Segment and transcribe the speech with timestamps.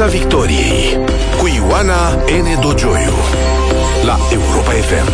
[0.00, 0.98] Piața Victoriei
[1.38, 2.60] cu Ioana N.
[2.60, 3.12] Dogioiu
[4.04, 5.12] la Europa FM.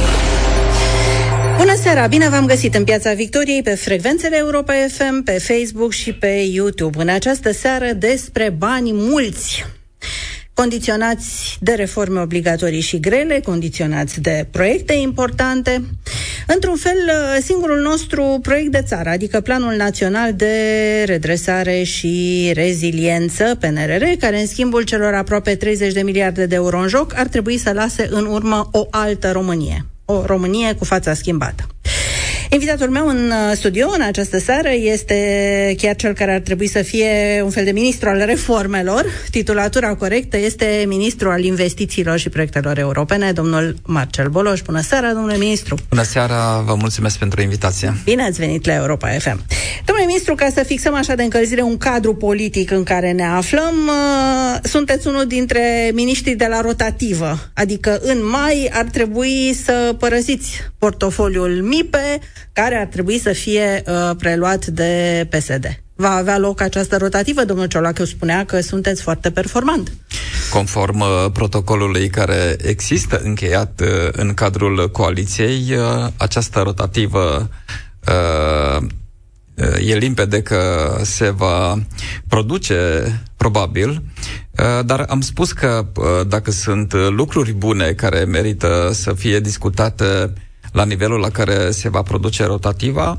[1.57, 2.07] Bună seara!
[2.07, 7.01] Bine v-am găsit în Piața Victoriei pe frecvențele Europa FM, pe Facebook și pe YouTube.
[7.01, 9.65] În această seară despre bani mulți
[10.55, 15.83] condiționați de reforme obligatorii și grele, condiționați de proiecte importante.
[16.47, 16.97] Într-un fel,
[17.43, 20.55] singurul nostru proiect de țară, adică Planul Național de
[21.07, 26.89] Redresare și Reziliență, PNRR, care în schimbul celor aproape 30 de miliarde de euro în
[26.89, 29.85] joc, ar trebui să lase în urmă o altă Românie.
[30.05, 31.67] O Românie cu fața schimbată.
[32.51, 36.83] Invitatul meu în uh, studio în această seară este chiar cel care ar trebui să
[36.83, 39.05] fie un fel de ministru al reformelor.
[39.31, 44.61] Titulatura corectă este ministru al investițiilor și proiectelor europene, domnul Marcel Boloș.
[44.63, 45.77] Bună seara, domnule ministru!
[45.89, 47.95] Bună seara, vă mulțumesc pentru invitație.
[48.05, 49.45] Bine ați venit la Europa FM.
[49.85, 53.75] Domnule ministru, ca să fixăm așa de încălzire un cadru politic în care ne aflăm,
[53.87, 60.51] uh, sunteți unul dintre miniștrii de la rotativă, adică în mai ar trebui să părăsiți
[60.79, 62.21] portofoliul MIPE,
[62.53, 65.81] care ar trebui să fie uh, preluat de PSD.
[65.95, 67.45] Va avea loc această rotativă?
[67.45, 69.93] Domnul Ciolacu spunea că sunteți foarte performant.
[70.53, 77.51] Conform uh, protocolului care există încheiat uh, în cadrul coaliției, uh, această rotativă
[78.09, 78.87] uh, uh
[79.79, 81.79] e limpede că se va
[82.29, 82.77] produce
[83.37, 89.41] probabil, uh, dar am spus că uh, dacă sunt lucruri bune care merită să fie
[89.41, 90.33] discutate
[90.77, 93.19] la nivelul la care se va produce rotativa,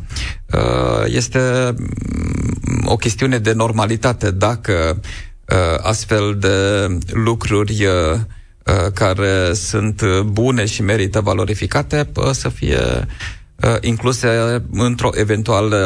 [0.53, 1.39] uh, este
[1.77, 4.31] mm, o chestiune de normalitate.
[4.31, 8.19] Dacă uh, astfel de lucruri uh,
[8.93, 13.07] care sunt bune și merită valorificate să fie
[13.81, 15.77] incluse într-o eventuală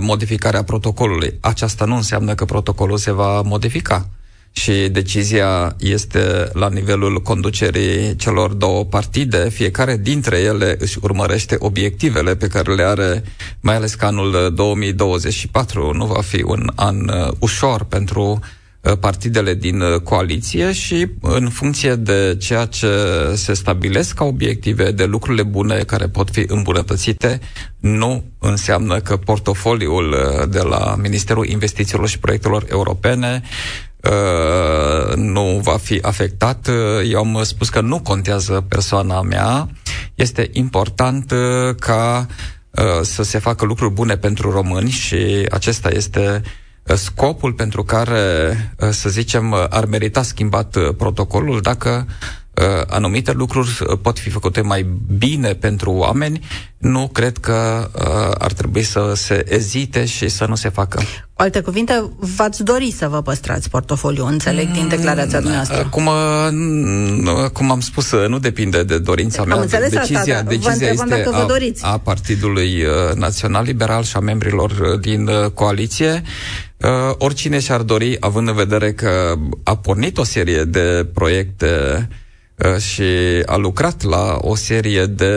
[0.00, 1.38] modificare a protocolului.
[1.40, 4.08] Aceasta nu înseamnă că protocolul se va modifica
[4.52, 9.48] și decizia este la nivelul conducerii celor două partide.
[9.48, 13.22] Fiecare dintre ele își urmărește obiectivele pe care le are,
[13.60, 18.38] mai ales că anul 2024 nu va fi un an uh, ușor pentru
[18.80, 22.88] uh, partidele din uh, coaliție și în funcție de ceea ce
[23.34, 27.40] se stabilesc ca obiective, de lucrurile bune care pot fi îmbunătățite,
[27.78, 30.16] nu înseamnă că portofoliul
[30.50, 33.42] de la Ministerul Investițiilor și Proiectelor Europene
[34.02, 36.68] Uh, nu va fi afectat.
[36.68, 39.68] Uh, eu am spus că nu contează persoana mea.
[40.14, 42.26] Este important uh, ca
[42.70, 46.42] uh, să se facă lucruri bune pentru români și acesta este
[46.82, 52.39] uh, scopul pentru care, uh, să zicem, ar merita schimbat protocolul dacă uh,
[52.86, 54.86] anumite lucruri uh, pot fi făcute mai
[55.18, 56.40] bine pentru oameni,
[56.78, 60.98] nu cred că uh, ar trebui să se ezite și să nu se facă.
[61.32, 65.88] Cu alte cuvinte, v-ați dori să vă păstrați portofoliu, înțeleg din declarația mm, dumneavoastră.
[65.90, 69.54] Cum, uh, cum am spus, uh, nu depinde de dorința mea.
[69.54, 70.48] Am înțeles decizia, asta, da.
[70.48, 71.84] decizia este dacă vă doriți.
[71.84, 72.84] A, a Partidului
[73.14, 76.22] Național Liberal și a membrilor din coaliție.
[76.76, 82.16] Uh, oricine și-ar dori, având în vedere că a pornit o serie de proiecte Uh,
[82.78, 83.02] și
[83.46, 85.34] a lucrat la o serie de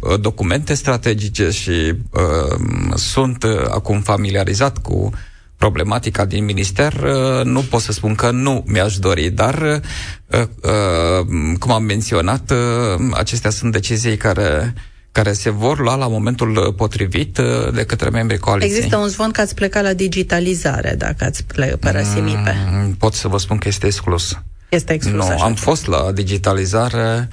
[0.00, 2.58] uh, documente strategice și uh,
[2.94, 5.10] sunt uh, acum familiarizat cu
[5.56, 9.82] problematica din minister, uh, nu pot să spun că nu mi-aș dori, dar,
[10.26, 11.26] uh, uh,
[11.58, 14.74] cum am menționat, uh, acestea sunt decizii care
[15.12, 17.40] care se vor lua la momentul potrivit
[17.74, 18.76] de către membrii coaliției.
[18.76, 21.44] Există un zvon că ați plecat la digitalizare dacă ați
[21.80, 22.56] părăsit MIPE.
[22.70, 24.38] Mm, pot să vă spun că este exclus.
[24.68, 27.28] Este exclus Nu, așa am fost la digitalizare.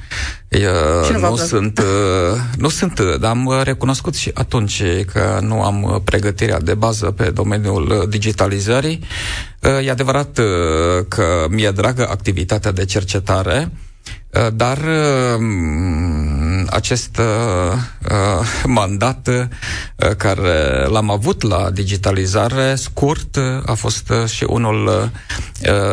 [0.51, 6.59] Uh, nu, sunt, uh, nu sunt, dar am recunoscut și atunci că nu am pregătirea
[6.59, 9.03] de bază pe domeniul digitalizării.
[9.61, 10.45] Uh, e adevărat uh,
[11.07, 13.94] că mi-e dragă activitatea de cercetare, uh,
[14.53, 15.41] dar uh,
[16.69, 17.25] acest uh,
[18.11, 24.87] uh, mandat uh, care l-am avut la digitalizare scurt uh, a fost uh, și unul
[24.87, 25.09] uh,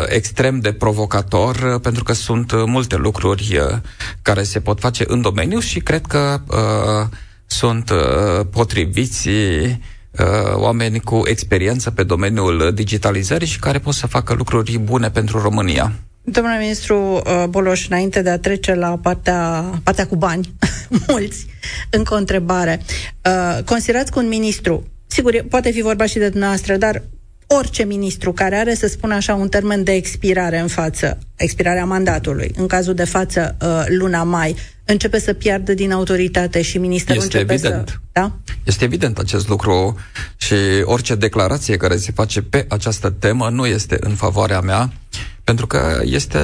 [0.07, 3.79] extrem de provocator uh, pentru că sunt uh, multe lucruri uh,
[4.23, 7.17] care se pot face în domeniu și cred că uh,
[7.47, 14.35] sunt uh, potriviți uh, oameni cu experiență pe domeniul digitalizării și care pot să facă
[14.35, 15.93] lucruri bune pentru România.
[16.25, 20.55] Domnule ministru uh, Boloș, înainte de a trece la partea, partea cu bani,
[21.09, 21.47] mulți,
[21.91, 22.83] încă o întrebare.
[23.25, 27.03] Uh, considerați că un ministru, sigur, poate fi vorba și de dumneavoastră, dar
[27.47, 32.53] orice ministru care are, să spun așa, un termen de expirare în față, expirarea mandatului,
[32.57, 37.39] în cazul de față uh, luna mai, începe să piardă din autoritate și ministerul este
[37.39, 37.89] începe evident.
[37.89, 37.95] să...
[38.13, 38.33] Da?
[38.65, 39.99] Este evident acest lucru
[40.37, 40.55] și
[40.85, 44.93] orice declarație care se face pe această temă nu este în favoarea mea
[45.45, 46.39] pentru că este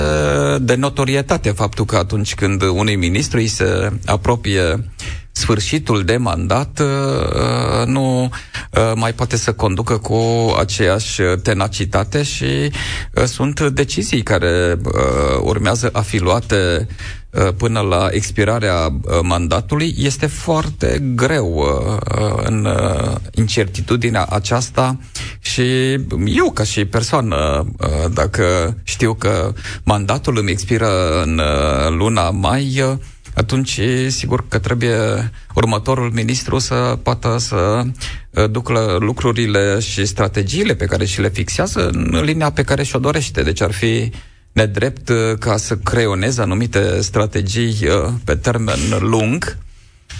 [0.60, 4.84] de notorietate faptul că atunci când unui ministru îi se apropie
[5.38, 10.20] sfârșitul de mandat uh, nu uh, mai poate să conducă cu
[10.58, 12.44] aceeași tenacitate și
[13.14, 14.76] uh, sunt decizii care
[15.42, 16.86] urmează a fi luate
[17.56, 21.64] până la expirarea mandatului, este foarte greu
[22.44, 22.68] în
[23.34, 24.98] incertitudinea aceasta
[25.40, 25.92] și
[26.26, 27.66] eu ca și persoană,
[28.12, 29.52] dacă știu că
[29.84, 31.40] mandatul îmi expiră în
[31.96, 32.98] luna mai,
[33.38, 37.82] atunci sigur că trebuie următorul ministru să poată să
[38.30, 42.98] uh, ducă lucrurile și strategiile pe care și le fixează în linia pe care și-o
[42.98, 43.42] dorește.
[43.42, 44.10] Deci ar fi
[44.58, 49.58] nedrept uh, ca să creioneze anumite strategii uh, pe termen lung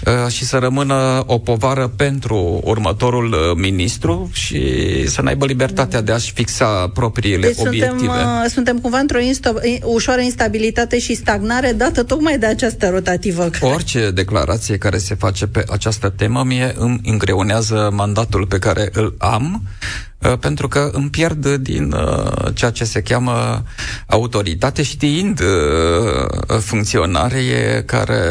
[0.05, 4.61] Uh, și să rămână o povară pentru următorul uh, ministru și
[5.07, 7.97] să n-aibă libertatea de a-și fixa propriile deci obiective.
[7.97, 13.49] Suntem, uh, suntem cumva într-o insto- ușoară instabilitate și stagnare dată tocmai de această rotativă.
[13.61, 19.15] Orice declarație care se face pe această temă mie îmi îngreunează mandatul pe care îl
[19.17, 20.08] am Uh,
[20.39, 23.63] pentru că îmi pierd din uh, ceea ce se cheamă
[24.07, 28.21] autoritate, știind uh, funcționarii care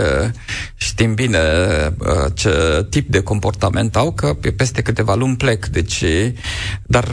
[0.77, 1.39] știm bine
[2.35, 5.67] ce tip de comportament au, că peste câteva luni plec.
[5.67, 6.05] Deci,
[6.87, 7.09] dar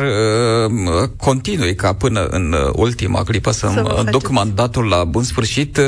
[1.17, 5.79] continui ca până în ultima clipă să-mi să duc mandatul la bun sfârșit,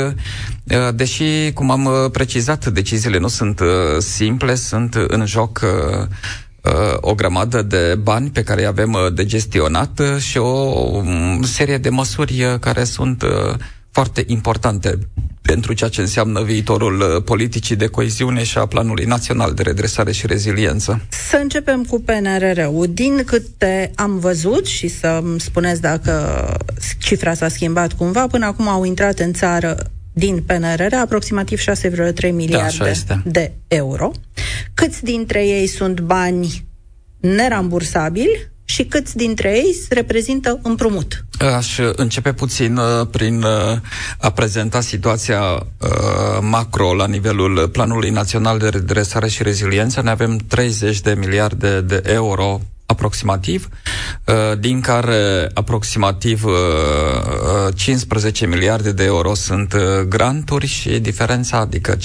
[0.94, 3.60] deși, cum am precizat, deciziile nu sunt
[3.98, 5.60] simple, sunt în joc
[7.00, 11.42] o grămadă de bani pe care îi avem uh, de gestionat uh, și o um,
[11.42, 13.24] serie de măsuri uh, care sunt
[13.90, 14.98] foarte importante
[15.42, 20.26] pentru ceea ce înseamnă viitorul politicii de coeziune și a Planului Național de Redresare și
[20.26, 21.00] Reziliență.
[21.08, 22.86] Să începem cu PNRR-ul.
[22.90, 26.12] Din câte am văzut și să-mi spuneți dacă
[26.98, 32.92] cifra s-a schimbat cumva, până acum au intrat în țară din PNRR aproximativ 6,3 miliarde
[33.06, 34.10] da, de euro.
[34.80, 36.66] Câți dintre ei sunt bani
[37.20, 41.24] nerambursabili și câți dintre ei reprezintă împrumut?
[41.56, 43.76] Aș începe puțin uh, prin uh,
[44.18, 50.02] a prezenta situația uh, macro la nivelul Planului Național de Redresare și Reziliență.
[50.02, 52.60] Ne avem 30 de miliarde de euro
[52.98, 53.68] aproximativ,
[54.24, 56.44] uh, din care aproximativ
[57.74, 59.74] 15 uh, uh, miliarde de euro sunt
[60.08, 61.98] granturi și diferența, adică 50%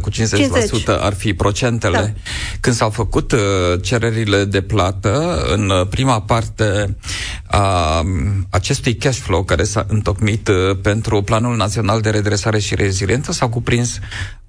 [0.00, 0.88] cu 50%, 50.
[0.88, 1.96] ar fi procentele.
[1.98, 2.30] Da.
[2.60, 3.34] Când s-au făcut
[3.82, 6.96] cererile de plată, în prima parte
[7.46, 8.04] a
[8.50, 10.50] acestui cash flow care s-a întocmit
[10.82, 13.98] pentru Planul Național de Redresare și Reziliență, s-au cuprins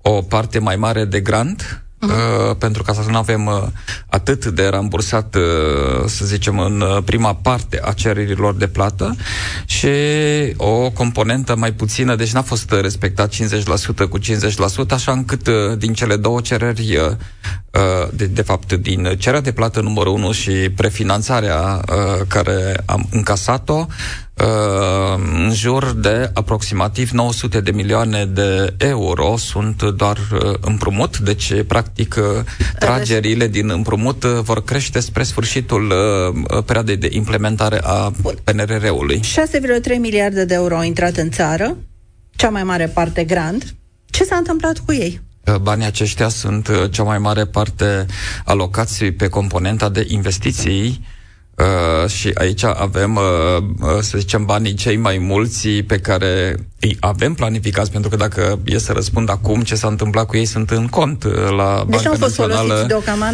[0.02, 2.58] o parte mai mare de grant, uh-huh.
[2.58, 3.64] pentru ca să nu avem uh,
[4.10, 9.16] atât de rambursat, uh, să zicem, în uh, prima parte a cererilor de plată
[9.66, 9.88] și
[10.58, 13.38] o componentă mai puțină, deci n-a fost respectat 50%
[14.10, 14.24] cu 50%,
[14.90, 16.98] așa încât din cele două cereri,
[18.12, 21.82] de, de fapt, din cererea de plată numărul 1 și prefinanțarea
[22.28, 23.86] care am încasat-o,
[24.42, 25.21] Uh,
[25.52, 32.16] în jur de aproximativ 900 de milioane de euro sunt doar uh, împrumut, deci practic
[32.18, 32.44] uh,
[32.80, 35.94] tragerile din împrumut vor crește spre sfârșitul
[36.66, 38.12] perioadei de implementare a
[38.44, 39.20] PNRR-ului.
[39.20, 41.78] 6,3 miliarde de euro au intrat în țară,
[42.36, 43.76] cea mai mare parte grant.
[44.06, 45.22] Ce s-a întâmplat cu ei?
[45.62, 48.06] Banii aceștia sunt cea mai mare parte
[48.46, 51.06] alocați pe componenta de investiții
[51.62, 56.98] Uh, și aici avem, uh, uh, să zicem, banii cei mai mulți pe care îi
[57.00, 60.70] avem planificați, pentru că dacă e să răspund acum ce s-a întâmplat cu ei, sunt
[60.70, 62.88] în cont uh, la deci Banca Națională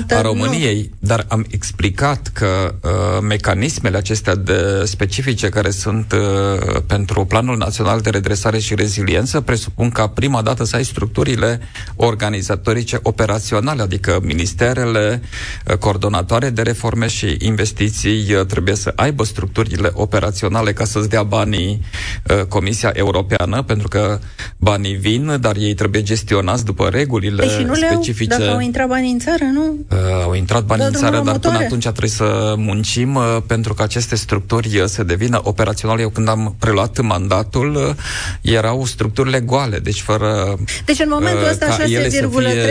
[0.10, 0.92] a României.
[1.00, 1.08] Nu.
[1.08, 8.00] Dar am explicat că uh, mecanismele acestea de specifice care sunt uh, pentru Planul Național
[8.02, 11.60] de Redresare și Reziliență presupun ca prima dată să ai structurile
[11.96, 15.22] organizatorice operaționale, adică ministerele,
[15.68, 21.24] uh, coordonatoare de reforme și investiții uh, trebuie să aibă structurile operaționale ca să-ți dea
[21.24, 21.82] banii
[22.30, 24.20] uh, Comisia Europeană Europeană, pentru că
[24.58, 28.30] banii vin, dar ei trebuie gestionați după regulile păi și nu specifice.
[28.30, 29.86] Le-au, dacă au intrat banii în țară, nu?
[29.92, 33.82] Uh, au intrat banii în țară, dar până atunci trebuie să muncim uh, pentru că
[33.82, 36.02] aceste structuri uh, să devină operaționale.
[36.02, 41.50] Eu când am preluat mandatul, uh, erau structurile goale, deci fără Deci în momentul uh,
[41.50, 41.78] ăsta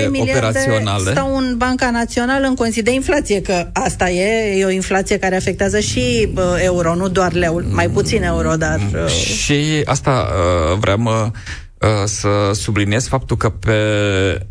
[0.05, 4.71] 6,3 miliarde stau în Banca Națională în consider de inflație, că asta e, e o
[4.71, 8.81] inflație care afectează și uh, euro, nu doar leu, mai puțin euro, dar...
[8.95, 9.09] Uh...
[9.09, 13.77] Și asta uh, vreau uh, să subliniez faptul că pe,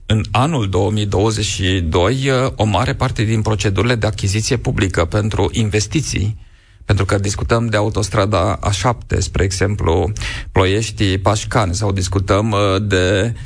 [0.06, 6.44] în anul 2022 uh, o mare parte din procedurile de achiziție publică pentru investiții
[6.86, 10.12] pentru că discutăm de autostrada A7, spre exemplu,
[10.52, 13.40] Ploiești-Pașcani, sau discutăm de uh,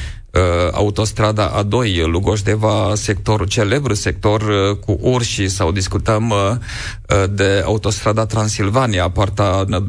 [0.71, 8.25] autostrada A2, Lugoș-Deva, sector, celebru sector uh, cu urși, sau discutăm uh, uh, de autostrada
[8.25, 9.87] Transilvania, partea uh,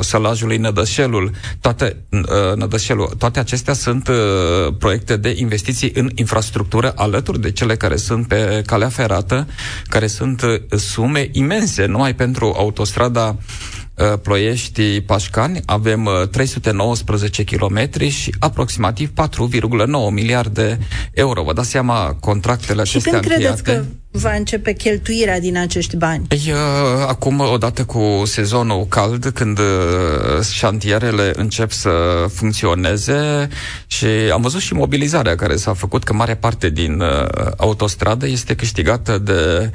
[0.00, 7.40] sălajului Nădășelul, toate, uh, Nădășelul, toate acestea sunt uh, proiecte de investiții în infrastructură alături
[7.40, 9.46] de cele care sunt pe calea ferată,
[9.88, 18.08] care sunt uh, sume imense, numai pentru autostrada uh, Uh, Ploiești-Pașcani avem 319 uh, km
[18.08, 20.78] și aproximativ 4,9 miliarde
[21.12, 21.42] euro.
[21.42, 26.24] Vă dați seama contractele acestea Și când credeți că va începe cheltuirea din acești bani?
[26.28, 31.90] Păi, uh, acum, odată cu sezonul cald, când uh, șantierele încep să
[32.34, 33.48] funcționeze
[33.86, 37.26] și am văzut și mobilizarea care s-a făcut, că mare parte din uh,
[37.56, 39.70] autostradă este câștigată de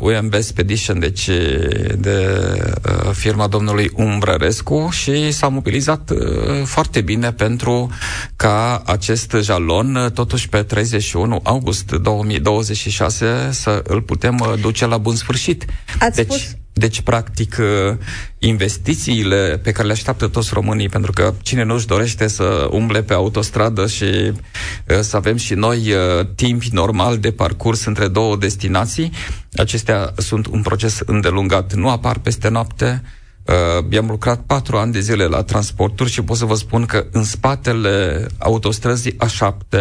[0.00, 1.30] uh, UMB Expedition, deci
[1.98, 2.26] de
[2.84, 6.18] uh, firma domnului Umbrărescu și s-a mobilizat uh,
[6.64, 7.90] foarte bine pentru
[8.36, 14.98] ca acest jalon, uh, totuși pe 31 august 2026, să îl putem uh, duce la
[14.98, 15.64] bun sfârșit.
[15.98, 16.56] Ați deci, spus...
[16.72, 17.96] deci, practic, uh,
[18.38, 23.02] investițiile pe care le așteaptă toți românii, pentru că cine nu își dorește să umble
[23.02, 25.94] pe autostradă și uh, să avem și noi
[26.34, 29.12] timp normal de parcurs între două destinații,
[29.56, 31.74] acestea sunt un proces îndelungat.
[31.74, 33.02] Nu apar peste noapte,
[33.88, 37.06] Uh, am lucrat patru ani de zile la transporturi și pot să vă spun că
[37.10, 39.78] în spatele autostrăzii A7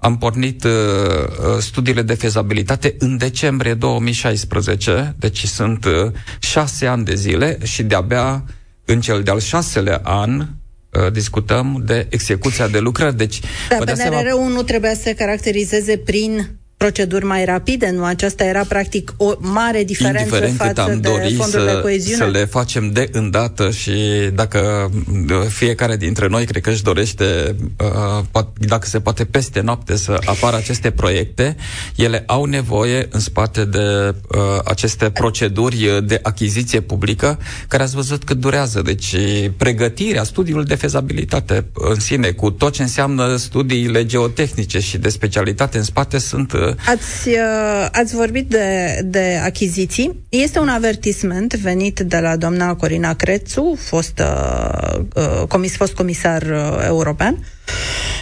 [0.00, 7.04] am pornit uh, uh, studiile de fezabilitate în decembrie 2016, deci sunt uh, șase ani
[7.04, 8.44] de zile și de-abia
[8.84, 13.16] în cel de-al șaselea an uh, discutăm de execuția de lucrări.
[13.16, 14.48] Deci, da, PNRR-ul seama...
[14.48, 18.04] nu trebuia să se caracterizeze prin proceduri mai rapide, nu?
[18.04, 22.24] Aceasta era practic o mare diferență Indiferent față am de fondurile să, de coeziune.
[22.24, 23.92] să le facem de îndată și
[24.34, 24.90] dacă
[25.48, 27.56] fiecare dintre noi cred că își dorește,
[28.34, 31.56] uh, dacă se poate peste noapte să apară aceste proiecte,
[31.96, 38.24] ele au nevoie în spate de uh, aceste proceduri de achiziție publică, care ați văzut
[38.24, 38.82] cât durează.
[38.82, 39.16] Deci
[39.56, 45.78] pregătirea, studiul de fezabilitate în sine, cu tot ce înseamnă studiile geotehnice și de specialitate
[45.78, 50.24] în spate, sunt uh, Ați, uh, ați vorbit de, de achiziții.
[50.28, 56.42] Este un avertisment venit de la doamna Corina Crețu, fost, uh, uh, comis, fost comisar
[56.42, 58.19] uh, european, uh,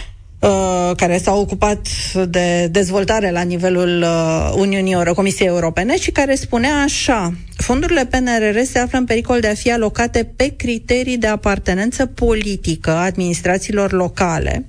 [0.95, 1.87] care s-a ocupat
[2.29, 8.59] de dezvoltare la nivelul uh, Uniunii Euro, Comisiei Europene și care spunea așa, fondurile PNRR
[8.63, 13.91] se află în pericol de a fi alocate pe criterii de apartenență politică a administrațiilor
[13.91, 14.65] locale,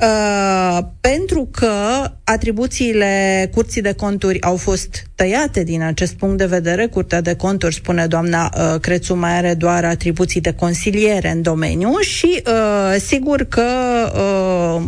[0.00, 1.72] uh, pentru că
[2.24, 6.86] atribuțiile Curții de Conturi au fost tăiate din acest punct de vedere.
[6.86, 11.98] Curtea de Conturi, spune doamna uh, Crețu, mai are doar atribuții de consiliere în domeniu
[11.98, 13.62] și uh, sigur că
[14.14, 14.82] uh,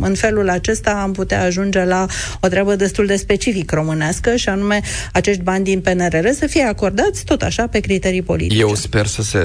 [0.00, 2.06] în felul acesta am putea ajunge la
[2.40, 4.80] o treabă destul de specific românească și anume
[5.12, 8.60] acești bani din PNRR să fie acordați tot așa pe criterii politice.
[8.60, 9.38] Eu sper să se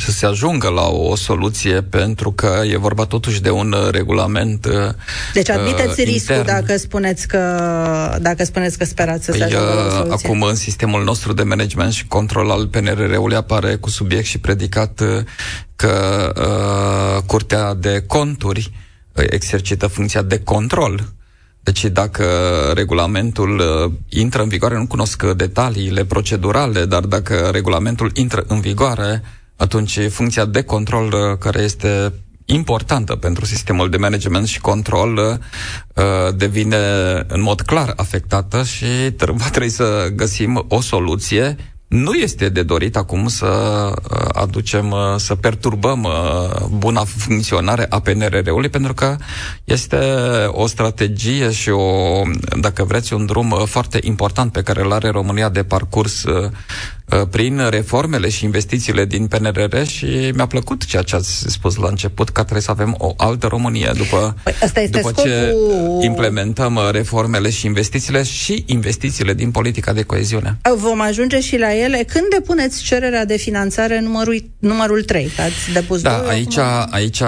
[0.00, 4.66] să se ajungă la o soluție, pentru că e vorba totuși de un uh, regulament
[4.66, 4.72] uh,
[5.32, 6.60] Deci admiteți uh, riscul intern.
[6.60, 10.26] dacă spuneți că dacă spuneți că sperați să se păi, ajungă la o uh, soluție.
[10.26, 15.02] Acum în sistemul nostru de management și control al PNRR-ului apare cu subiect și predicat
[15.76, 18.72] că uh, Curtea de Conturi
[19.30, 21.12] exercită funcția de control.
[21.60, 22.24] Deci dacă
[22.74, 29.22] regulamentul uh, intră în vigoare, nu cunosc detaliile procedurale, dar dacă regulamentul intră în vigoare,
[29.56, 32.12] atunci funcția de control uh, care este
[32.44, 36.76] importantă pentru sistemul de management și control uh, devine
[37.26, 38.84] în mod clar afectată și
[39.18, 41.56] va trebui să găsim o soluție
[41.88, 48.00] nu este de dorit acum să uh, aducem, uh, să perturbăm uh, buna funcționare a
[48.00, 49.16] PNRR-ului, pentru că
[49.64, 49.96] este
[50.46, 52.22] o strategie și o,
[52.60, 56.50] dacă vreți, un drum foarte important pe care îl are România de parcurs Uh,
[57.30, 62.28] prin reformele și investițiile din PNRR și mi-a plăcut ceea ce ați spus la început,
[62.28, 65.30] că trebuie să avem o altă Românie după, păi asta este după scopul...
[65.30, 65.54] ce
[66.06, 70.58] implementăm uh, reformele și investițiile și investițiile din politica de coeziune.
[70.76, 72.04] Vom ajunge și la ele.
[72.12, 75.30] Când depuneți cererea de finanțare numărul, numărul 3?
[75.38, 76.58] Ați depus da, aici,
[76.90, 77.26] aici uh,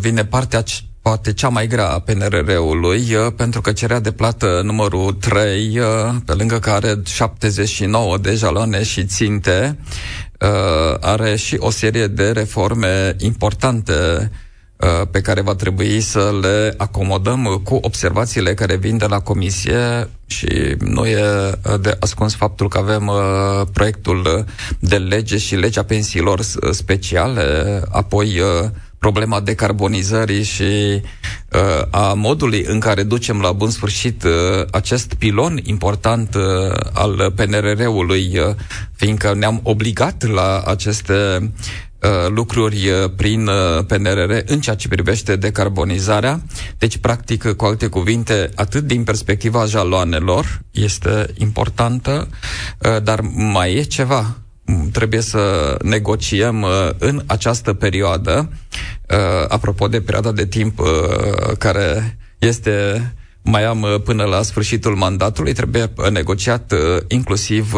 [0.00, 0.62] vine partea
[1.02, 5.86] poate cea mai grea a PNRR-ului, uh, pentru că cerea de plată numărul 3, uh,
[6.24, 9.78] pe lângă care 79 de jaloane și ținte,
[10.40, 13.92] uh, are și o serie de reforme importante
[14.76, 20.08] uh, pe care va trebui să le acomodăm cu observațiile care vin de la Comisie
[20.26, 21.24] și nu e
[21.80, 23.10] de ascuns faptul că avem
[23.72, 24.44] proiectul
[24.78, 26.40] de lege și legea pensiilor
[26.70, 28.40] speciale, apoi
[29.02, 34.30] problema decarbonizării și uh, a modului în care ducem la bun sfârșit uh,
[34.70, 36.42] acest pilon important uh,
[36.92, 38.54] al PNRR-ului, uh,
[38.96, 41.12] fiindcă ne-am obligat la aceste
[42.02, 46.42] uh, lucruri uh, prin uh, PNRR în ceea ce privește decarbonizarea.
[46.78, 52.28] Deci, practic, cu alte cuvinte, atât din perspectiva jaloanelor este importantă,
[53.02, 54.41] dar mai e ceva
[54.92, 58.48] trebuie să negociem uh, în această perioadă,
[59.10, 59.16] uh,
[59.48, 60.86] apropo de perioada de timp uh,
[61.58, 63.06] care este
[63.42, 66.72] mai am până la sfârșitul mandatului, trebuie negociat
[67.08, 67.72] inclusiv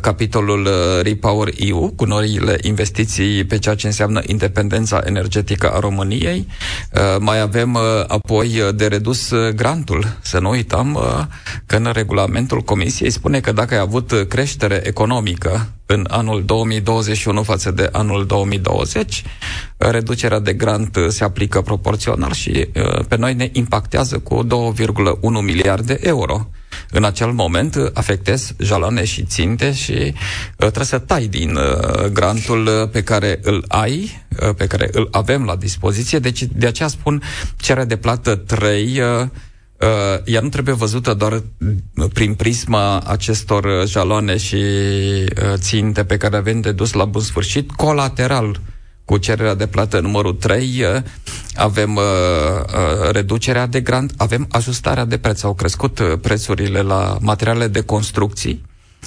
[0.00, 0.68] capitolul
[1.02, 6.46] Repower EU cu noile investiții pe ceea ce înseamnă independența energetică a României.
[7.18, 10.16] Mai avem apoi de redus grantul.
[10.20, 10.98] Să nu uităm
[11.66, 17.70] că în regulamentul Comisiei spune că dacă ai avut creștere economică în anul 2021 față
[17.70, 19.22] de anul 2020.
[19.76, 25.98] Reducerea de grant se aplică proporțional și uh, pe noi ne impactează cu 2,1 miliarde
[26.00, 26.48] euro.
[26.90, 30.12] În acel moment afectez jaloane și ținte și uh,
[30.56, 34.24] trebuie să tai din uh, grantul pe care îl ai,
[34.56, 36.18] pe care îl avem la dispoziție.
[36.18, 37.22] Deci de aceea spun
[37.56, 39.00] cererea de plată 3
[39.80, 41.42] Uh, ea nu trebuie văzută doar
[42.12, 47.70] prin prisma acestor jaloane și uh, ținte pe care avem de dus la bun sfârșit,
[47.70, 48.60] colateral
[49.04, 51.02] cu cererea de plată numărul 3, uh,
[51.60, 55.42] avem uh, uh, reducerea de grant, avem ajustarea de preț.
[55.42, 58.62] Au crescut uh, prețurile la materiale de construcții.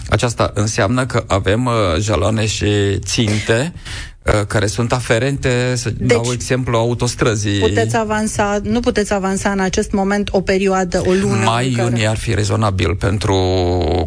[0.10, 4.12] Aceasta înseamnă că avem uh, jaloane și ținte Uh,
[4.48, 7.60] care sunt aferente, să deci, dau exemplu, autostrăzii.
[7.60, 11.44] Puteți avansa, nu puteți avansa în acest moment o perioadă, o lună?
[11.44, 12.08] Mai iunie care...
[12.08, 13.38] ar fi rezonabil pentru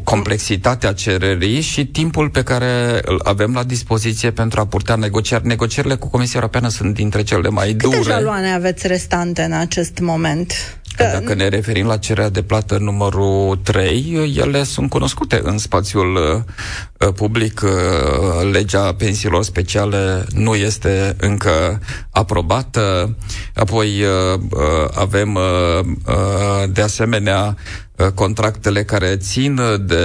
[0.04, 5.46] complexitatea cererii și timpul pe care îl avem la dispoziție pentru a purta negocieri.
[5.46, 7.96] Negocierile cu Comisia Europeană sunt dintre cele mai Câte dure.
[7.96, 10.78] Câte jaloane aveți restante în acest moment?
[10.96, 11.10] Că...
[11.12, 16.16] Dacă ne referim la cererea de plată numărul 3, ele sunt cunoscute în spațiul
[16.98, 17.60] uh, public.
[17.64, 21.80] Uh, legea pensiilor speciale nu este încă
[22.10, 23.16] aprobată.
[23.54, 29.96] Apoi uh, uh avem uh, uh, de asemenea uh, contractele care țin de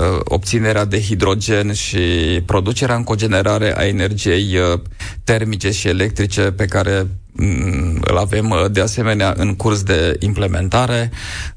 [0.00, 1.98] uh, obținerea de hidrogen și
[2.46, 4.80] producerea în cogenerare a energiei uh,
[5.24, 7.06] termice și electrice pe care
[7.38, 11.10] Mm, îl avem uh, de asemenea în curs de implementare.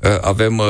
[0.04, 0.66] Uh, avem uh,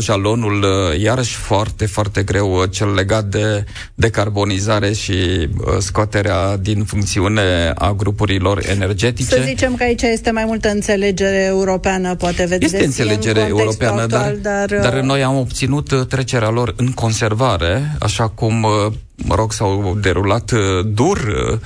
[0.00, 0.64] jalonul
[1.00, 9.34] iarăși foarte, foarte greu, cel legat de decarbonizare și scoaterea din funcțiune a grupurilor energetice.
[9.34, 12.74] Să zicem că aici este mai multă înțelegere europeană, poate vedeți.
[12.74, 17.96] Este înțelegere în europeană, actual, dar, dar, dar noi am obținut trecerea lor în conservare,
[18.00, 18.66] așa cum
[19.16, 21.58] mă rog, s-au derulat uh, dur uh,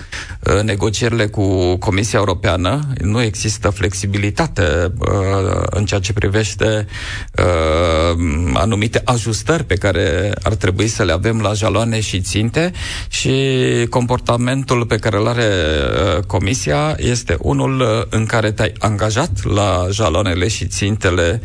[0.54, 2.80] uh, negocierile cu Comisia Europeană.
[3.00, 4.92] Nu există flexibilitate
[5.70, 6.87] în ceea ce privește
[8.52, 12.72] anumite ajustări pe care ar trebui să le avem la jaloane și ținte
[13.08, 13.32] și
[13.90, 15.48] comportamentul pe care îl are
[16.26, 21.40] Comisia este unul în care te-ai angajat la jaloanele și țintele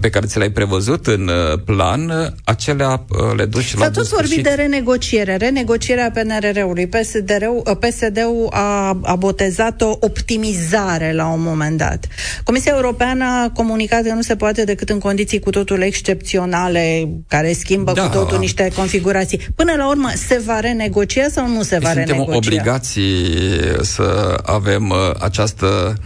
[0.00, 1.30] pe care ți le-ai prevăzut în
[1.64, 3.04] plan, acelea
[3.36, 6.86] le duci la S-a tot vorbit de renegociere renegocierea PNRR-ului.
[6.86, 12.06] PSD-ul, PSD-ul a, a botezat o optimizare la un moment dat.
[12.44, 17.52] Comisia Europeană a comunicat că nu se poate decât în condiții cu totul excepționale, care
[17.52, 18.02] schimbă da.
[18.02, 19.40] cu totul niște configurații.
[19.54, 22.32] Până la urmă, se va renegocia sau nu se va Suntem renegocia?
[22.32, 22.98] Suntem obligați
[23.82, 25.96] să avem uh, această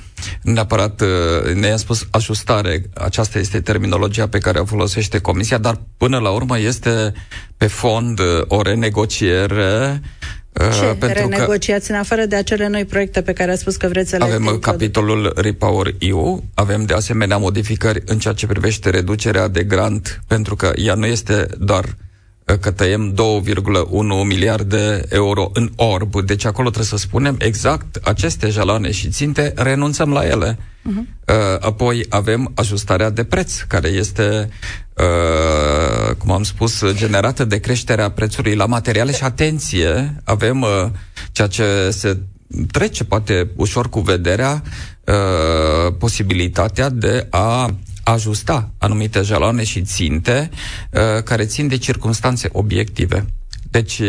[0.42, 6.18] neapărat uh, ne-a spus ajustare, aceasta este terminologia pe care o folosește Comisia, dar până
[6.18, 7.12] la urmă este
[7.56, 10.00] pe fond uh, o renegociere
[10.52, 10.96] uh, ce?
[10.98, 14.10] pentru renegociați că în afară de acele noi proiecte pe care a spus că vreți
[14.10, 19.48] să le Avem capitolul Repower EU, avem de asemenea modificări în ceea ce privește reducerea
[19.48, 21.96] de grant, pentru că ea nu este doar
[22.60, 26.20] că tăiem 2,1 miliarde euro în orb.
[26.20, 30.58] Deci acolo trebuie să spunem exact aceste jaloane și ținte, renunțăm la ele.
[30.58, 31.24] Uh-huh.
[31.60, 34.48] Apoi avem ajustarea de preț, care este,
[34.96, 40.86] uh, cum am spus, generată de creșterea prețului la materiale și atenție, avem uh,
[41.32, 42.18] ceea ce se
[42.70, 44.62] trece poate ușor cu vederea,
[45.98, 47.74] posibilitatea de a
[48.08, 50.50] ajusta anumite jaloane și ținte
[50.90, 53.24] uh, care țin de circunstanțe obiective.
[53.70, 54.00] Deci,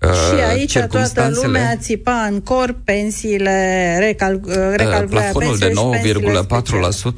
[0.00, 4.40] și aici toată lumea țipa în corp pensiile, recal,
[4.76, 5.72] recalcularea Plafonul de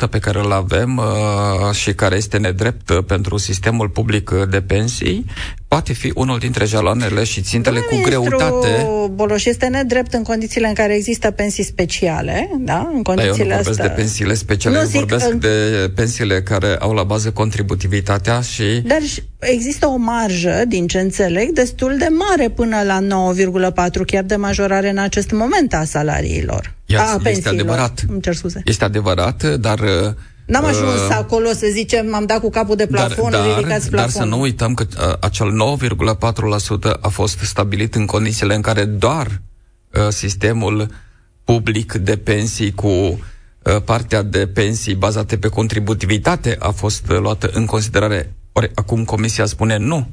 [0.07, 5.25] 9,4% pe care îl avem uh, și care este nedrept pentru sistemul public de pensii
[5.71, 8.89] poate fi unul dintre jaloanele și țintele cu greutate.
[9.11, 12.91] Boloș este nedrept în condițiile în care există pensii speciale, da?
[12.95, 13.85] În condițiile da, eu nu vorbesc astea...
[13.85, 15.39] de pensiile speciale, nu, zic, vorbesc în...
[15.39, 18.81] de pensiile care au la bază contributivitatea și...
[18.85, 18.99] Dar
[19.39, 23.01] există o marjă, din ce înțeleg, destul de mare până la
[23.91, 26.75] 9,4, chiar de majorare în acest moment a salariilor.
[26.87, 28.05] Iar, a este adevărat.
[28.09, 28.63] Îmi cer scuze.
[28.65, 29.89] Este adevărat, dar uh,
[30.51, 34.11] N-am ajuns uh, acolo să zicem, m-am dat cu capul de plafon, dar, ridicați plafon.
[34.13, 35.79] Dar să nu uităm că uh, acel
[36.97, 39.27] 9,4% a fost stabilit în condițiile în care doar
[39.93, 40.89] uh, sistemul
[41.45, 43.19] public de pensii cu uh,
[43.85, 48.33] partea de pensii bazate pe contributivitate a fost uh, luată în considerare.
[48.53, 50.09] Ori acum Comisia spune nu.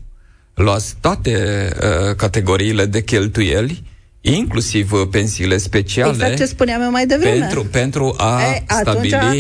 [0.53, 3.83] Luați toate uh, categoriile de cheltuieli
[4.21, 6.11] inclusiv uh, pensiile speciale.
[6.11, 7.39] Exact ce spuneam eu mai devreme.
[7.39, 9.35] Pentru, pentru a e, stabili atunci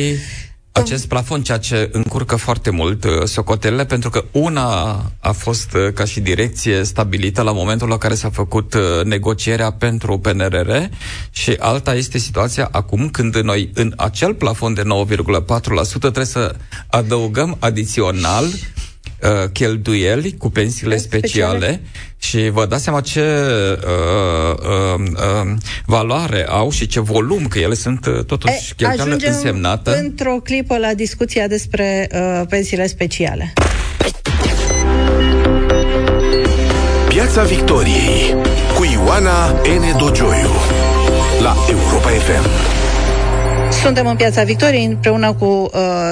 [0.77, 4.61] acest plafon, ceea ce încurcă foarte mult uh, socotelele, pentru că una
[5.19, 9.71] a fost uh, ca și direcție stabilită la momentul la care s-a făcut uh, negocierea
[9.71, 10.71] pentru PNRR
[11.31, 16.55] și alta este situația acum când noi în acel plafon de 9,4% trebuie să
[16.87, 18.45] adăugăm adițional
[19.21, 21.81] uh, cheltuieli cu pensiile speciale, speciale
[22.19, 23.77] și vă dați seama ce uh,
[24.57, 25.53] uh, uh,
[25.85, 29.97] valoare au și ce volum, că ele sunt uh, totuși cheltuiale însemnată.
[29.97, 33.53] într-o clipă la discuția despre uh, pensiile speciale.
[37.07, 38.35] Piața Victoriei
[38.75, 39.97] cu Ioana N.
[39.97, 40.51] Dogioiu
[41.41, 42.76] la Europa FM.
[43.71, 45.69] Suntem în Piața Victoriei împreună cu uh,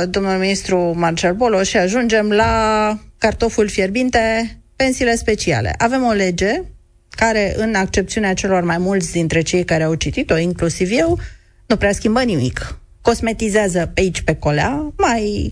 [0.09, 5.75] domnul ministru Marcel Bolo și ajungem la cartoful fierbinte, pensiile speciale.
[5.77, 6.61] Avem o lege
[7.09, 11.19] care, în accepțiunea celor mai mulți dintre cei care au citit-o, inclusiv eu,
[11.65, 12.79] nu prea schimbă nimic.
[13.01, 15.51] Cosmetizează pe aici, pe colea, mai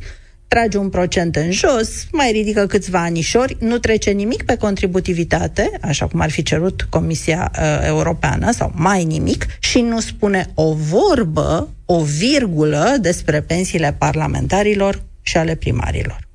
[0.54, 6.08] trage un procent în jos, mai ridică câțiva anișori, nu trece nimic pe contributivitate, așa
[6.08, 11.70] cum ar fi cerut Comisia uh, Europeană, sau mai nimic, și nu spune o vorbă,
[11.86, 16.28] o virgulă despre pensiile parlamentarilor și ale primarilor.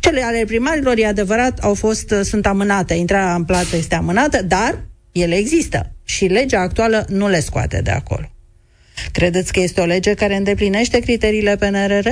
[0.00, 4.42] Cele ale primarilor, e adevărat, au fost, uh, sunt amânate, intrarea în plată este amânată,
[4.42, 8.30] dar ele există și legea actuală nu le scoate de acolo.
[9.12, 12.08] Credeți că este o lege care îndeplinește criteriile PNRR?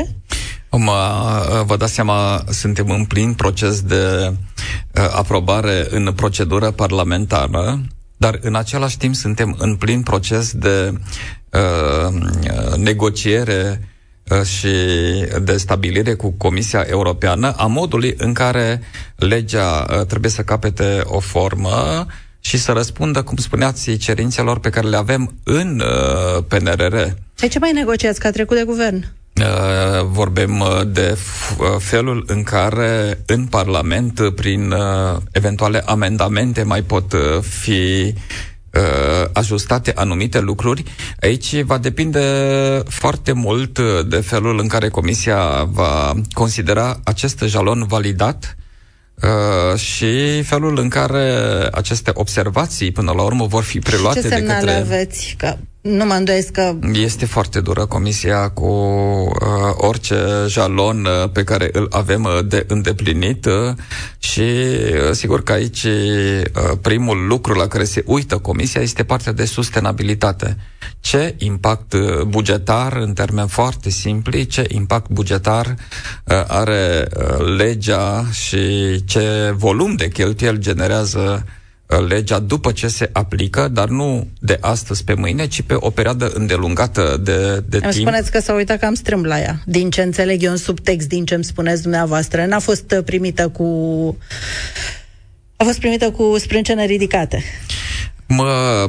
[0.76, 4.32] Mă, vă dați seama, suntem în plin proces de
[4.94, 7.80] uh, aprobare în procedură parlamentară,
[8.16, 10.92] dar în același timp suntem în plin proces de
[11.50, 12.14] uh,
[12.76, 13.88] negociere
[14.30, 14.68] uh, și
[15.42, 18.80] de stabilire cu Comisia Europeană a modului în care
[19.16, 22.06] legea uh, trebuie să capete o formă
[22.40, 26.96] și să răspundă, cum spuneați, cerințelor pe care le avem în uh, PNRR.
[27.36, 28.20] De ce mai negociați?
[28.20, 29.06] Că a trecut de guvern.
[29.40, 31.18] Uh, vorbim uh, de
[31.58, 34.74] uh, felul în care în Parlament, prin
[35.32, 38.14] eventuale amendamente, mai pot fi
[39.32, 40.82] ajustate anumite lucruri.
[41.20, 42.20] Aici va depinde
[42.88, 48.56] foarte mult de felul în care Comisia va considera acest jalon validat
[49.22, 51.22] Uh, și felul în care
[51.72, 54.72] aceste observații, până la urmă, vor fi preluate Ce de către...
[54.72, 55.34] aveți?
[55.38, 56.74] Că nu mă îndoiesc că...
[56.92, 60.16] Este foarte dură comisia cu uh, orice
[60.46, 63.52] jalon uh, pe care îl avem uh, de îndeplinit uh,
[64.18, 66.42] și uh, sigur că aici uh,
[66.80, 70.56] primul lucru la care se uită comisia este partea de sustenabilitate.
[71.00, 78.26] Ce impact uh, bugetar, în termeni foarte simpli, ce impact bugetar uh, are uh, legea
[78.32, 81.58] și ce volum de cheltuieli generează Uh,
[81.98, 86.30] legea după ce se aplică, dar nu de astăzi pe mâine, ci pe o perioadă
[86.34, 88.06] îndelungată de, de îmi timp.
[88.06, 89.62] spuneți că s-a uitat cam strâmb la ea.
[89.66, 93.66] Din ce înțeleg eu în subtext, din ce îmi spuneți dumneavoastră, n-a fost primită cu...
[95.56, 97.42] A fost primită cu sprâncene ridicate.
[98.32, 98.88] Mă,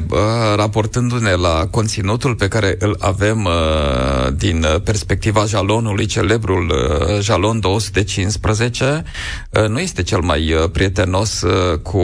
[0.55, 9.03] raportându-ne la conținutul pe care îl avem uh, din perspectiva jalonului, celebrul uh, jalon 215,
[9.49, 11.43] uh, nu este cel mai prietenos
[11.81, 12.03] cu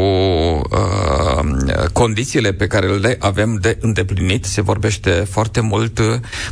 [1.93, 4.45] condițiile pe care le avem de îndeplinit.
[4.45, 5.99] Se vorbește foarte mult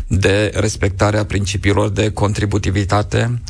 [0.08, 3.42] de respectarea principiilor de contributivitate,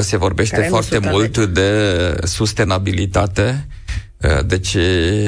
[0.00, 3.79] se vorbește foarte mult de sustenabilitate, Uh,
[4.46, 4.76] deci,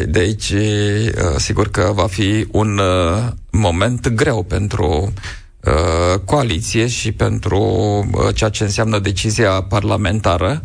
[0.06, 5.12] de aici, uh, sigur că va fi un uh, moment greu pentru
[6.24, 7.60] coaliție și pentru
[8.34, 10.62] ceea ce înseamnă decizia parlamentară.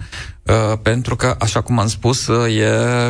[0.48, 2.68] Uh, pentru că, așa cum am spus, uh, e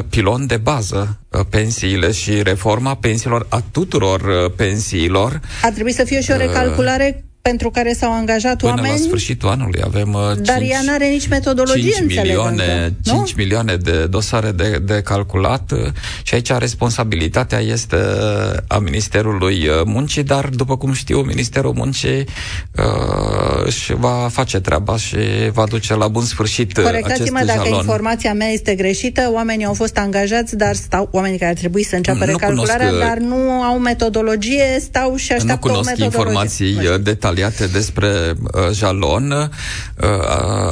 [0.09, 5.39] pilon de bază uh, pensiile și reforma pensiilor a tuturor pensiilor.
[5.61, 8.93] Ar trebui să fie și o recalculare pentru care s-au angajat Până oameni.
[8.93, 13.33] la sfârșitul anului avem uh, Dar 5, ea nu are nici metodologie, 5 milioane, 5
[13.33, 15.79] milioane de dosare de, de calculat uh,
[16.23, 23.65] și aici responsabilitatea este uh, a Ministerului Muncii, dar după cum știu, Ministerul Muncii uh,
[23.65, 25.17] își va face treaba și
[25.51, 27.79] va duce la bun sfârșit Corectați-mă acest dacă jalon.
[27.79, 31.95] informația mea este greșită, oamenii au fost angajați, dar stau, oamenii care ar trebui să
[31.95, 36.19] înceapă nu recalcularea, cunosc, dar nu au metodologie, stau și așteaptă nu cunosc o metodologie.
[36.19, 39.49] informații detaliate detaliate despre uh, jalon, uh,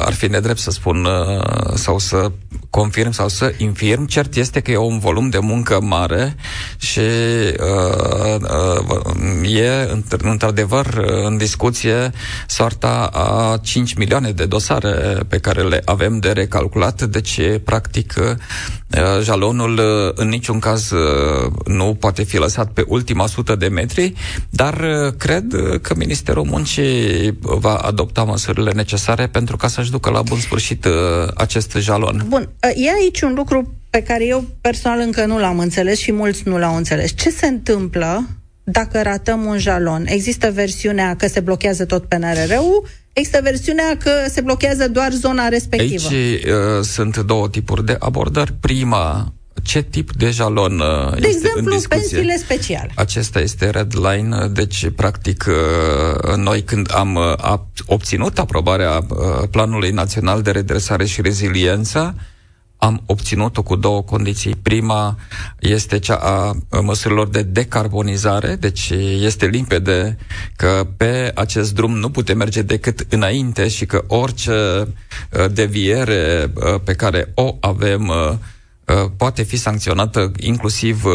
[0.00, 2.30] ar fi nedrept să spun uh, sau să
[2.70, 4.06] confirm sau să infirm.
[4.06, 6.36] Cert este că e un volum de muncă mare
[6.78, 9.90] și uh, uh, e
[10.22, 10.86] într-adevăr
[11.24, 12.10] în discuție
[12.46, 19.22] soarta a 5 milioane de dosare pe care le avem de recalculat, deci practic uh,
[19.22, 24.12] jalonul uh, în niciun caz uh, nu poate fi lăsat pe ultima sută de metri,
[24.50, 25.44] dar uh, cred
[25.82, 30.92] că Ministerul Muncii va adopta măsurile necesare pentru ca să-și ducă la bun sfârșit uh,
[31.34, 32.24] acest jalon.
[32.28, 36.42] Bun, e aici un lucru pe care eu personal încă nu l-am înțeles și mulți
[36.44, 37.10] nu l-au înțeles.
[37.14, 38.28] Ce se întâmplă
[38.64, 40.04] dacă ratăm un jalon?
[40.06, 46.08] Există versiunea că se blochează tot PNRR-ul, există versiunea că se blochează doar zona respectivă.
[46.08, 48.52] Aici uh, sunt două tipuri de abordări.
[48.60, 51.88] Prima, ce tip de jalon uh, de este exemplu, în discuție.
[51.88, 52.90] pensiile speciale.
[52.94, 57.18] Acesta este red line, uh, deci, practic, uh, noi când am
[57.86, 59.06] obținut aprobarea
[59.50, 62.14] Planului Național de Redresare și Reziliență,
[62.78, 64.54] am obținut-o cu două condiții.
[64.62, 65.18] Prima
[65.60, 70.16] este cea a măsurilor de decarbonizare, deci este limpede
[70.56, 74.88] că pe acest drum nu putem merge decât înainte și că orice
[75.50, 76.52] deviere
[76.84, 78.38] pe care o avem Uh,
[79.16, 81.12] poate fi sancționată inclusiv uh,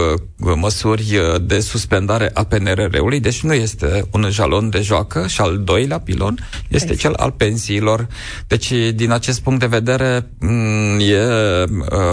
[0.56, 5.64] măsuri uh, de suspendare a PNRR-ului, deci nu este un jalon de joacă și al
[5.64, 8.08] doilea pilon este cel al pensiilor.
[8.48, 11.26] Deci, din acest punct de vedere, mm, e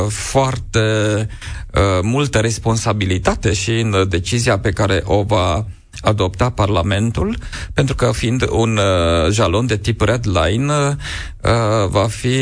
[0.08, 0.80] foarte
[2.02, 5.66] multă responsabilitate și în decizia pe care o va
[6.00, 7.36] adopta Parlamentul,
[7.72, 12.36] pentru că fiind un uh, jalon de tip red line, uh, va fi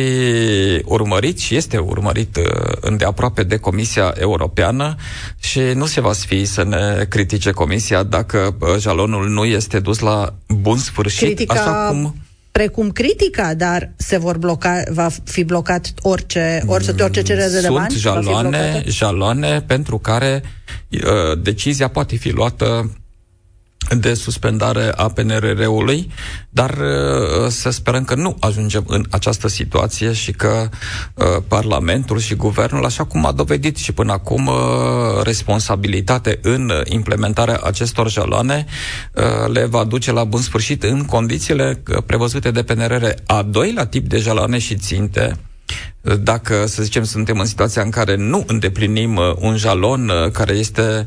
[0.84, 2.44] urmărit și este urmărit uh,
[2.80, 4.94] îndeaproape de Comisia Europeană
[5.38, 9.98] și nu se va sfi să ne critique Comisia dacă uh, jalonul nu este dus
[9.98, 11.52] la bun sfârșit, Critica...
[11.54, 12.14] așa cum
[12.56, 17.74] precum critica, dar se vor bloca, va fi blocat orice, orice, orice cerere de Sunt
[17.74, 17.94] bani?
[17.94, 20.42] jaloane, jaloane pentru care
[20.90, 22.90] uh, decizia poate fi luată
[23.94, 26.10] de suspendare a PNRR-ului,
[26.50, 30.68] dar uh, să sperăm că nu ajungem în această situație și că
[31.14, 34.54] uh, Parlamentul și Guvernul, așa cum a dovedit și până acum uh,
[35.22, 38.66] responsabilitate în implementarea acestor jaloane,
[39.52, 43.04] le va duce la bun sfârșit în condițiile prevăzute de PNRR.
[43.26, 45.36] A doilea tip de jaloane și ținte,
[46.14, 50.52] dacă, să zicem, suntem în situația în care nu îndeplinim uh, un jalon uh, care
[50.52, 51.06] este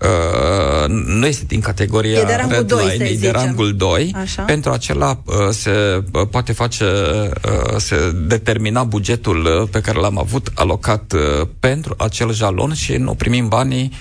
[0.00, 4.14] uh, nu este din categoria e de rangul red 2, line, e de rangul 2,
[4.20, 4.42] Așa.
[4.42, 10.18] pentru acela uh, se uh, poate face, uh, se determina bugetul uh, pe care l-am
[10.18, 13.92] avut alocat uh, pentru acel jalon și nu primim banii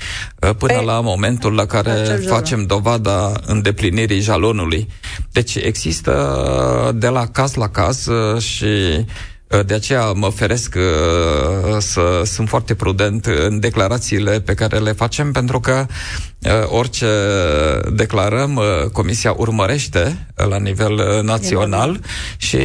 [0.41, 1.91] uh, până pe la momentul la care
[2.27, 4.87] facem dovada îndeplinirii jalonului.
[5.31, 6.11] Deci există
[6.87, 9.05] uh, de la caz la caz uh, și Uh,
[9.65, 15.31] de aceea mă feresc uh, să sunt foarte prudent în declarațiile pe care le facem,
[15.31, 15.85] pentru că
[16.39, 17.07] uh, orice
[17.93, 21.99] declarăm, Comisia urmărește la nivel național
[22.37, 22.57] și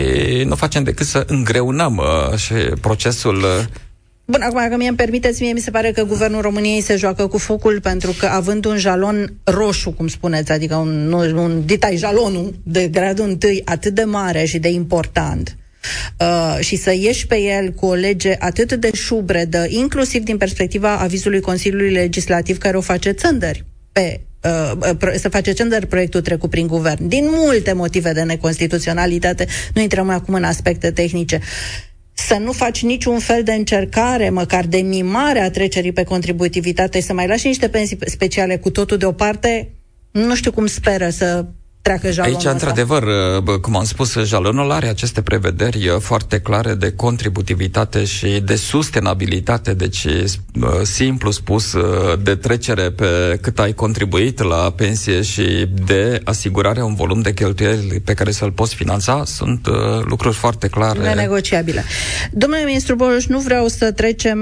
[0.46, 2.02] nu facem decât să îngreunăm
[2.36, 3.44] și procesul
[4.24, 7.26] Bun, acum, dacă mie îmi permiteți, mie mi se pare că Guvernul României se joacă
[7.26, 12.54] cu focul pentru că având un jalon roșu, cum spuneți, adică un, un ditai jalonul
[12.62, 15.56] de gradul întâi atât de mare și de important,
[16.18, 20.96] uh, și să ieși pe el cu o lege atât de șubredă, inclusiv din perspectiva
[20.96, 26.66] avizului Consiliului Legislativ care o face țândări pe uh, să face cender proiectul trecut prin
[26.66, 31.40] guvern, din multe motive de neconstituționalitate, nu intrăm acum în aspecte tehnice,
[32.12, 37.12] să nu faci niciun fel de încercare, măcar de mimare a trecerii pe contributivitate, să
[37.12, 39.70] mai lași niște pensii speciale cu totul deoparte,
[40.10, 41.44] nu știu cum speră să
[41.82, 43.04] treacă jalonul Aici, într-adevăr,
[43.60, 50.06] cum am spus, jalonul are aceste prevederi foarte clare de contributivitate și de sustenabilitate, deci
[50.82, 51.76] simplu spus,
[52.22, 58.00] de trecere pe cât ai contribuit la pensie și de asigurarea un volum de cheltuieli
[58.04, 59.66] pe care să-l poți finanța, sunt
[60.04, 60.98] lucruri foarte clare.
[60.98, 61.84] Nenegociabile.
[62.30, 64.38] Domnule ministru Boloș, nu vreau să trecem,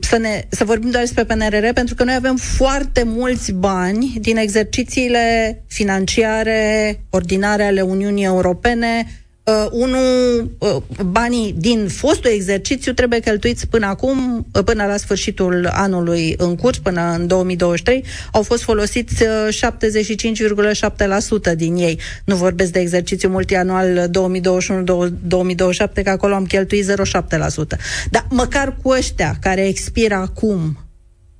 [0.00, 4.36] să, ne, să vorbim doar despre PNRR, pentru că noi avem foarte mulți bani din
[4.36, 6.69] exercițiile financiare
[7.10, 9.06] ordinare ale Uniunii Europene,
[9.44, 15.68] uh, unul, uh, banii din fostul exercițiu trebuie cheltuiți până acum, uh, până la sfârșitul
[15.72, 19.28] anului în curs, până în 2023, au fost folosiți uh,
[21.50, 22.00] 75,7% din ei.
[22.24, 24.10] Nu vorbesc de exercițiu multianual 2021-2027,
[26.04, 26.92] că acolo am cheltuit 0,7%.
[28.10, 30.78] Dar măcar cu ăștia care expiră acum,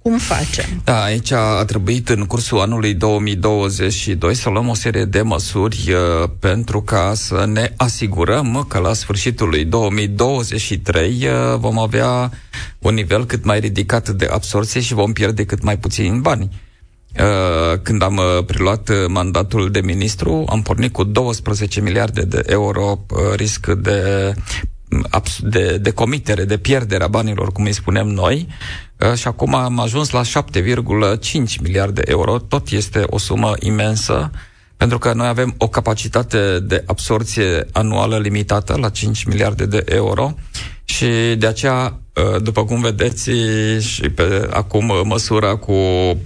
[0.03, 0.65] cum facem?
[0.85, 6.31] Da, aici a trebuit în cursul anului 2022 să luăm o serie de măsuri uh,
[6.39, 12.31] pentru ca să ne asigurăm că la sfârșitul lui 2023 uh, vom avea
[12.79, 16.51] un nivel cât mai ridicat de absorție și vom pierde cât mai puțini bani.
[17.19, 22.43] Uh, când am uh, preluat uh, mandatul de ministru, am pornit cu 12 miliarde de
[22.47, 24.35] euro uh, risc de
[25.38, 28.48] de, de comitere, de pierdere a banilor, cum îi spunem noi,
[28.98, 32.38] uh, și acum am ajuns la 7,5 miliarde de euro.
[32.38, 34.31] Tot este o sumă imensă,
[34.76, 40.35] pentru că noi avem o capacitate de absorție anuală limitată la 5 miliarde de euro
[40.85, 41.07] și
[41.38, 42.10] de aceea Uh,
[42.42, 43.30] după cum vedeți,
[43.78, 46.18] și pe acum uh, măsura cu uh,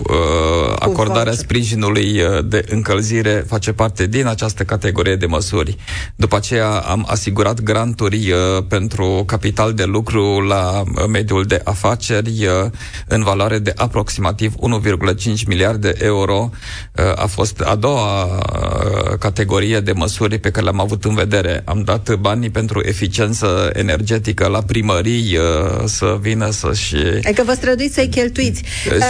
[0.78, 5.76] acordarea cu sprijinului uh, de încălzire face parte din această categorie de măsuri.
[6.16, 12.70] După aceea am asigurat granturi uh, pentru capital de lucru la mediul de afaceri uh,
[13.08, 16.50] în valoare de aproximativ 1,5 miliarde de euro.
[16.98, 21.62] Uh, a fost a doua uh, categorie de măsuri pe care le-am avut în vedere.
[21.64, 26.96] Am dat banii pentru eficiență energetică la primării uh, să vină să-și...
[26.96, 28.62] Adică vă străduiți să-i cheltuiți.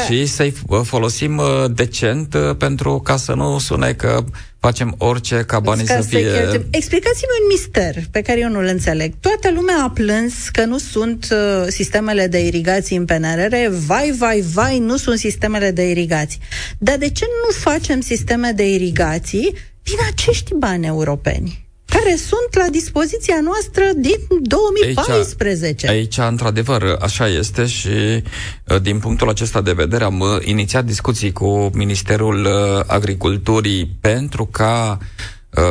[0.07, 4.25] Și să-i folosim uh, decent uh, pentru ca să nu sune că
[4.59, 6.67] facem orice ca banii ca să fie...
[6.71, 9.13] Explicați-mi un mister pe care eu nu-l înțeleg.
[9.21, 13.55] Toată lumea a plâns că nu sunt uh, sistemele de irigații în PNRR.
[13.87, 16.41] Vai, vai, vai, nu sunt sistemele de irigații.
[16.79, 21.64] Dar de ce nu facem sisteme de irigații din acești bani europeni?
[21.99, 25.89] Care sunt la dispoziția noastră din 2014.
[25.89, 30.85] Aici, aici într-adevăr, așa este și uh, din punctul acesta de vedere am uh, inițiat
[30.85, 34.99] discuții cu Ministerul uh, Agriculturii pentru ca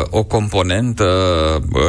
[0.10, 1.06] o componentă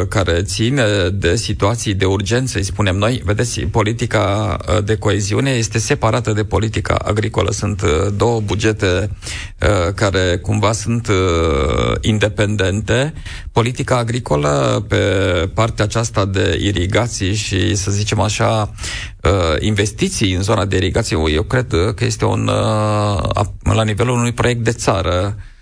[0.08, 3.22] care ține de situații de urgență, îi spunem noi.
[3.24, 7.50] Vedeți, politica de coeziune este separată de politica agricolă.
[7.50, 7.82] Sunt
[8.16, 9.10] două bugete
[9.94, 11.08] care cumva sunt
[12.00, 13.12] independente.
[13.52, 14.96] Politica agricolă pe
[15.54, 18.70] partea aceasta de irigații și, să zicem așa,
[19.58, 22.44] investiții în zona de irigație, eu cred că este un,
[23.62, 25.52] la nivelul unui proiect de țară Uh,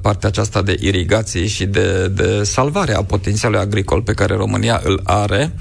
[0.00, 5.00] partea aceasta de irigații și de, de salvare a potențialului agricol pe care România îl
[5.04, 5.54] are,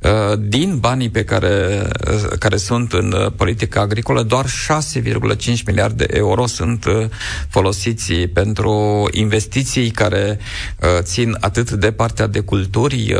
[0.00, 6.16] uh, din banii pe care, uh, care sunt în politica agricolă, doar 6,5 miliarde de
[6.16, 6.84] euro sunt
[7.48, 10.38] folosiți pentru investiții care
[10.98, 13.16] țin atât de partea de culturi,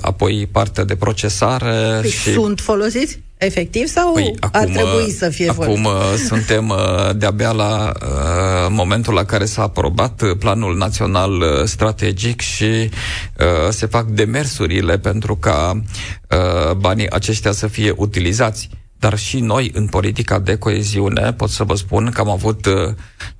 [0.00, 1.98] apoi partea de procesare.
[2.00, 2.32] Păi și...
[2.32, 3.20] Sunt folosiți?
[3.38, 5.86] Efectiv sau păi, acum, ar trebui să fie Acum folosit?
[5.86, 12.40] Uh, suntem uh, de-abia la uh, momentul la care s-a aprobat planul național uh, strategic
[12.40, 15.82] și uh, se fac demersurile pentru ca
[16.30, 18.68] uh, banii aceștia să fie utilizați
[18.98, 22.72] dar și noi în politica de coeziune pot să vă spun că am avut uh,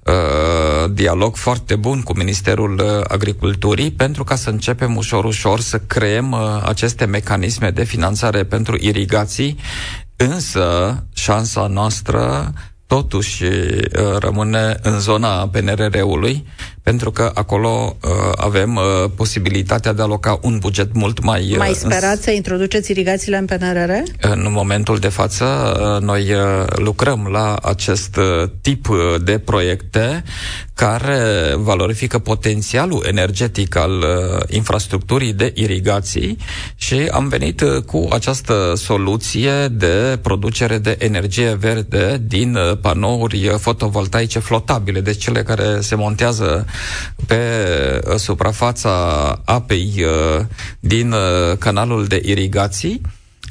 [0.02, 5.78] uh, dialog foarte bun cu Ministerul uh, Agriculturii pentru ca să începem ușor, ușor să
[5.78, 9.58] creăm uh, aceste mecanisme de finanțare pentru irigații,
[10.16, 12.52] însă șansa noastră
[12.88, 13.50] totuși uh,
[14.18, 16.46] rămâne în zona PNRR-ului,
[16.82, 21.50] pentru că acolo uh, avem uh, posibilitatea de a aloca un buget mult mai...
[21.50, 23.90] Uh, mai sperați să introduceți irigațiile în PNRR?
[24.20, 30.22] În momentul de față, uh, noi uh, lucrăm la acest uh, tip uh, de proiecte
[30.74, 36.36] care valorifică potențialul energetic al uh, infrastructurii de irigații
[36.76, 43.48] și am venit uh, cu această soluție de producere de energie verde din uh, panouri
[43.58, 46.66] fotovoltaice flotabile, deci cele care se montează
[47.26, 47.38] pe
[48.08, 48.90] uh, suprafața
[49.44, 50.44] apei uh,
[50.80, 53.00] din uh, canalul de irigații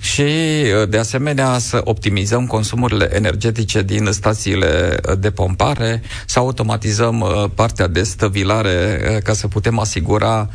[0.01, 7.19] și, uh, de asemenea, să optimizăm consumurile energetice din stațiile uh, de pompare, să automatizăm
[7.21, 10.49] uh, partea de stăvilare ca să putem asigura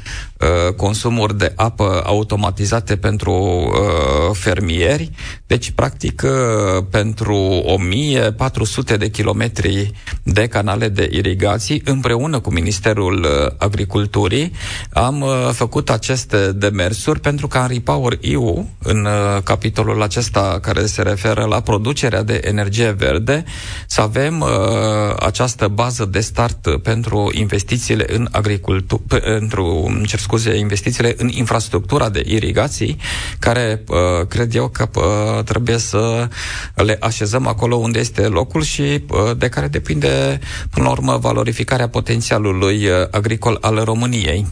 [0.76, 3.66] consumuri de apă automatizate pentru
[4.32, 5.10] fermieri.
[5.46, 6.22] Deci, practic,
[6.90, 9.90] pentru 1400 de kilometri
[10.22, 13.26] de canale de irigații, împreună cu Ministerul
[13.58, 14.52] Agriculturii,
[14.92, 19.06] am făcut aceste demersuri pentru ca în Repower EU, în
[19.44, 23.44] capitolul acesta care se referă la producerea de energie verde,
[23.86, 24.48] să avem uh,
[25.18, 32.22] această bază de start pentru investițiile în agricultură, pentru, cer scuze, investițiile în infrastructura de
[32.26, 32.96] irigații,
[33.38, 36.28] care uh, cred eu că uh, trebuie să
[36.74, 40.38] le așezăm acolo unde este locul și uh, de care depinde,
[40.70, 44.46] până la urmă, valorificarea potențialului uh, agricol al României.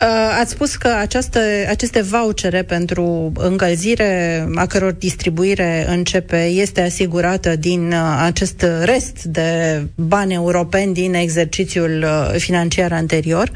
[0.00, 7.56] Uh, ați spus că această, aceste vouchere pentru încălzire, a căror distribuire începe, este asigurată
[7.56, 13.50] din uh, acest rest de bani europeni din exercițiul uh, financiar anterior.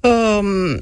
[0.00, 0.78] Um,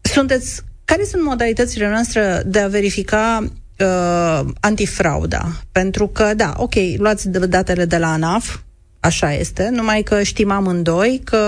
[0.00, 3.44] sunteți, care sunt modalitățile noastre de a verifica
[3.78, 5.52] uh, antifrauda?
[5.72, 8.58] Pentru că, da, ok, luați datele de la ANAF,
[9.00, 11.38] așa este, numai că știm amândoi că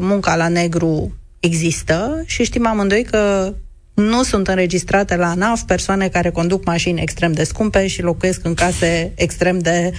[0.00, 3.54] munca la negru există și știm amândoi că
[3.94, 8.54] nu sunt înregistrate la ANAF persoane care conduc mașini extrem de scumpe și locuiesc în
[8.54, 9.98] case extrem de uh,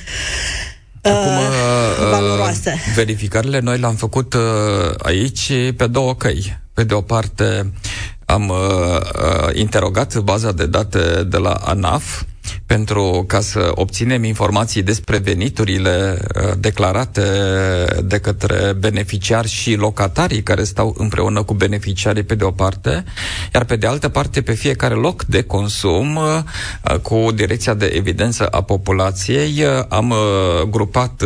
[1.02, 2.82] Acum, uh, valoroase.
[2.95, 4.41] Verificările noi le-am făcut uh,
[4.97, 6.60] aici pe două căi.
[6.74, 7.74] Pe de o parte,
[8.26, 12.24] am uh, uh, interogat baza de date de la ANAF
[12.65, 17.23] pentru ca să obținem informații despre veniturile uh, declarate
[18.03, 23.03] de către beneficiari și locatarii care stau împreună cu beneficiarii pe de o parte,
[23.53, 28.47] iar pe de altă parte pe fiecare loc de consum uh, cu Direcția de Evidență
[28.47, 30.13] a Populației uh, am
[30.69, 31.23] grupat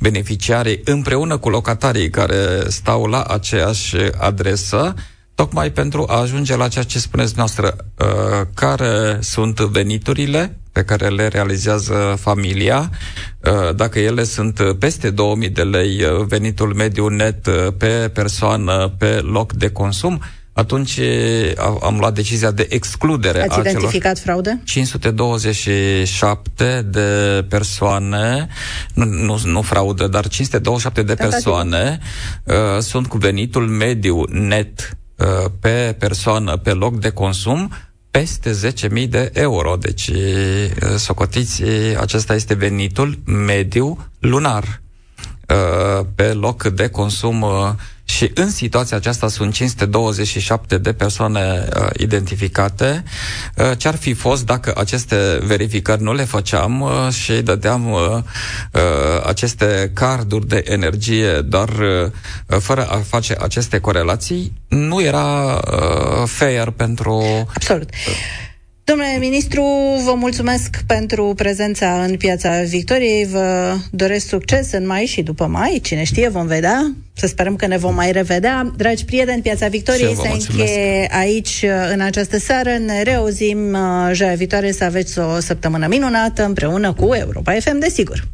[0.00, 2.36] beneficiarii împreună cu locatarii care
[2.68, 4.94] stau la aceeași adresă
[5.34, 8.06] tocmai pentru a ajunge la ceea ce spuneți noastră, uh,
[8.54, 12.90] care sunt veniturile pe care le realizează familia,
[13.40, 18.94] uh, dacă ele sunt peste 2000 de lei uh, venitul mediu net uh, pe persoană,
[18.98, 20.22] pe loc de consum,
[20.54, 21.00] atunci
[21.82, 24.60] am luat decizia de excludere Ați a identificat fraude?
[24.64, 28.48] 527 de persoane,
[28.94, 31.98] nu, nu, nu fraudă, dar 527 de persoane
[32.44, 34.86] uh, sunt cu venitul mediu net uh,
[35.60, 37.72] pe persoană, pe loc de consum,
[38.10, 39.76] peste 10.000 de euro.
[39.76, 40.10] Deci,
[40.96, 41.62] socotiți,
[41.98, 44.80] acesta este venitul mediu lunar
[46.14, 47.44] pe loc de consum
[48.16, 53.04] și în situația aceasta sunt 527 de persoane uh, identificate.
[53.56, 58.00] Uh, ce-ar fi fost dacă aceste verificări nu le făceam uh, și dădeam uh,
[58.72, 58.80] uh,
[59.26, 64.52] aceste carduri de energie doar uh, fără a face aceste corelații?
[64.68, 67.46] Nu era uh, fair pentru...
[67.54, 67.90] Absolut.
[67.90, 68.51] Uh,
[68.84, 69.62] Domnule ministru,
[70.04, 73.26] vă mulțumesc pentru prezența în Piața Victoriei.
[73.30, 75.80] Vă doresc succes în mai și după mai.
[75.82, 76.92] Cine știe, vom vedea.
[77.12, 78.72] Să sperăm că ne vom mai revedea.
[78.76, 82.70] Dragi prieteni, Piața Victoriei se încheie aici în această seară.
[82.86, 88.28] Ne reauzim uh, joia viitoare să aveți o săptămână minunată împreună cu Europa FM, desigur.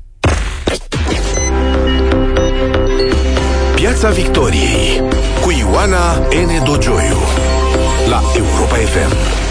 [3.74, 5.02] Piața Victoriei
[5.42, 6.64] cu Ioana N.
[6.64, 7.18] Dogioiu
[8.08, 9.47] la Europa FM.